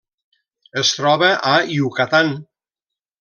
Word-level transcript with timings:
Es 0.81 0.93
troba 0.99 1.29
a 1.51 1.53
Yucatán. 1.77 2.33